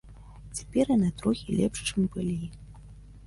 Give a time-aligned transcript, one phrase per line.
[0.59, 2.39] Цяпер яны трохі лепш, чым былі.